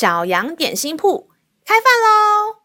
[0.00, 1.28] 小羊点心铺
[1.66, 2.56] 开饭喽！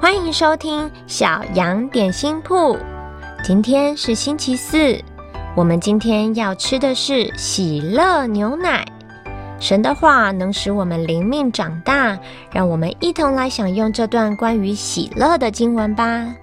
[0.00, 2.74] 欢迎收听小羊点心铺。
[3.44, 4.98] 今天是星期四，
[5.54, 8.82] 我们今天要吃的是喜乐牛奶。
[9.60, 12.18] 神的话能使我们灵命长大，
[12.50, 16.34] 让我们一同来享用这段关于喜乐的经文吧。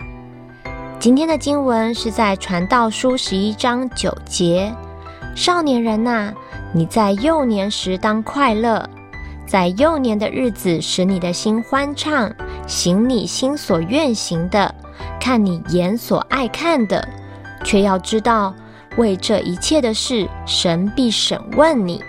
[1.00, 4.72] 今天的经文是在传道书十一章九节
[5.36, 6.34] ：“少年人呐。”
[6.74, 8.90] 你在幼年时当快乐，
[9.48, 12.30] 在幼年的日子使你的心欢畅，
[12.68, 14.76] 行你心所愿行的，
[15.18, 17.08] 看你眼所爱看的，
[17.64, 18.54] 却要知道，
[18.98, 22.04] 为这一切的事，神必审问你。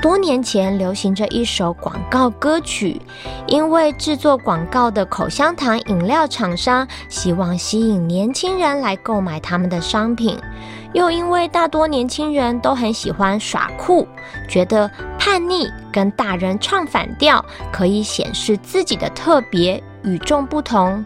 [0.00, 3.00] 多年前流行着一首广告歌曲，
[3.48, 10.38] 因为制作广告的口香糖饮料厂商希望吸引年轻人来购买他们的商品。
[10.96, 14.08] 又因为大多年轻人都很喜欢耍酷，
[14.48, 21.04] 觉得叛逆跟大人唱反调可以显示自己的特别与众不同。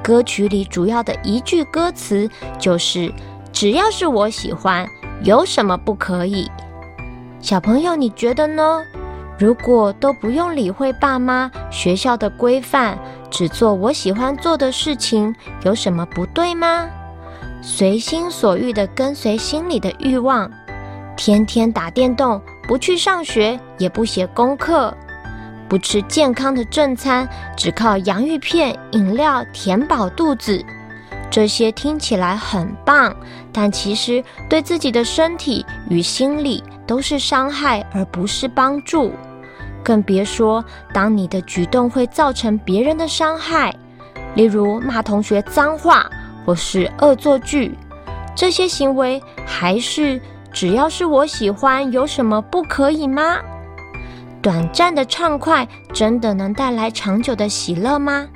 [0.00, 3.12] 歌曲里主要的一句歌词就是
[3.52, 4.86] “只要是我喜欢，
[5.24, 6.48] 有什么不可以？”
[7.42, 8.80] 小朋友，你觉得呢？
[9.36, 12.96] 如果都不用理会爸妈、学校的规范，
[13.28, 16.88] 只做我喜欢做的事情，有什么不对吗？
[17.68, 20.48] 随心所欲地跟随心里的欲望，
[21.16, 24.96] 天天打电动，不去上学，也不写功课，
[25.68, 30.64] 不吃健康的正餐，只靠洋芋片、饮料填饱肚子。
[31.28, 33.12] 这些听起来很棒，
[33.52, 39.12] 但其实对自己的身体与心理都是伤害，而不是帮助。
[39.82, 40.64] 更别说，
[40.94, 43.74] 当你的举动会造成别人的伤害，
[44.36, 46.08] 例如骂同学脏话。
[46.46, 47.76] 或是恶作剧，
[48.36, 50.20] 这些行为还是
[50.52, 53.38] 只要是我喜欢，有什么不可以吗？
[54.40, 58.28] 短暂的畅快真的能带来长久的喜乐吗？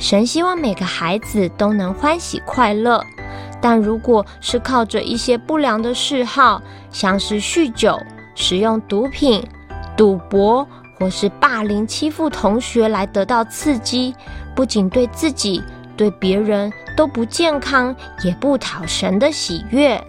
[0.00, 3.04] 神希望每个孩子都能欢喜快乐，
[3.60, 6.60] 但如果是靠着一些不良的嗜好，
[6.90, 7.96] 像是酗酒、
[8.34, 9.46] 使用毒品、
[9.96, 10.66] 赌博，
[10.98, 14.12] 或是霸凌欺负同学来得到刺激，
[14.56, 15.62] 不仅对自己，
[16.02, 20.02] 对别人都不健康，也不讨神的喜悦。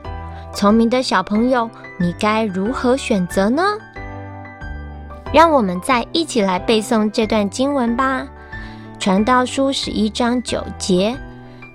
[0.51, 3.61] 聪明的小朋友，你该如何选择呢？
[5.31, 8.25] 让我们再一起来背诵这段经文吧。
[8.97, 11.15] 传道书十一章九节：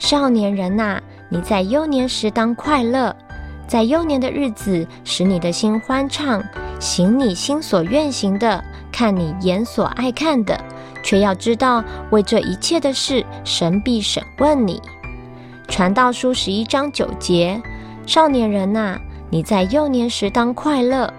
[0.01, 3.15] 少年人呐，你在幼年时当快乐，
[3.69, 6.43] 在幼年的日子使你的心欢畅，
[6.81, 10.59] 行你心所愿行的，看你眼所爱看的。
[11.03, 14.81] 却要知道，为这一切的事，神必审问你。
[15.69, 17.61] 传道书十一章九节：
[18.07, 18.99] 少年人呐，
[19.31, 21.13] 你在幼年时当快乐，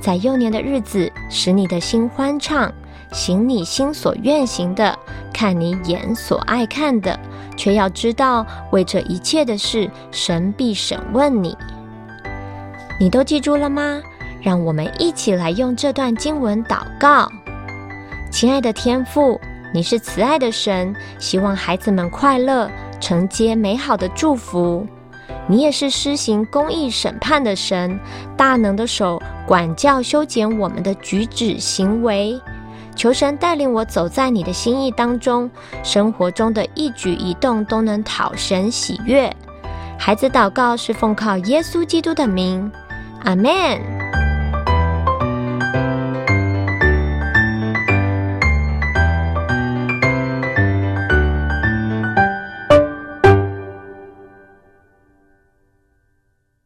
[0.00, 2.72] 在幼年的日子使你的心欢畅，
[3.12, 4.96] 行你心所愿行的，
[5.32, 7.18] 看你眼所爱看的。
[7.56, 11.56] 却要知道，为这一切的事，神必审问你。
[13.00, 14.00] 你都记住了吗？
[14.40, 17.28] 让我们一起来用这段经文祷告。
[18.30, 19.40] 亲爱的天父，
[19.72, 24.86] 你是慈爱的神，希望孩子们快乐，承接美好的祝福。
[25.46, 27.98] 你也是施行公义审判的神，
[28.36, 32.38] 大能的手管教修剪我们的举止行为。
[32.94, 35.50] 求神带领我走在你的心意当中，
[35.82, 39.34] 生活中的一举一动都能讨神喜悦。
[39.98, 42.70] 孩子祷告是奉靠耶稣基督的名，
[43.24, 43.97] 阿门。